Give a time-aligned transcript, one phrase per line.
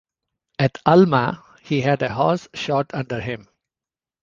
[0.57, 3.47] At Alma he had a horse shot under him.